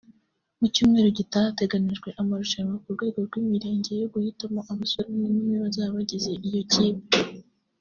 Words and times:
Mu 0.59 0.67
cyumweru 0.73 1.09
gitaha 1.19 1.47
hateganyijwe 1.49 2.09
amarushanwa 2.21 2.75
ku 2.83 2.89
rwego 2.95 3.17
rw’imirenge 3.27 3.91
yo 4.01 4.07
guhitamo 4.13 4.59
abasore 4.71 5.09
n’inkumi 5.13 5.55
bazaba 5.63 5.95
bagize 5.97 6.31
iyo 6.47 6.61
kipe 6.73 7.17